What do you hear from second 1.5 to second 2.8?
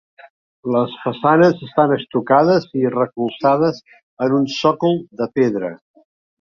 estan estucades